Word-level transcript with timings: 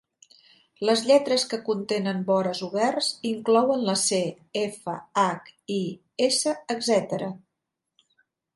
Les 0.89 1.01
lletres 1.09 1.43
que 1.51 1.59
contenen 1.67 2.23
vores 2.29 2.61
oberts 2.67 3.11
inclouen 3.33 3.85
la 3.91 3.95
c, 4.05 4.23
f, 4.63 4.97
h, 5.27 5.55
i, 5.77 5.81
s, 6.31 6.55
etc. 6.77 7.25